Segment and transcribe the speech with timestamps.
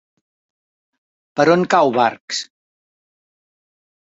[1.41, 2.41] Per on cau Barx?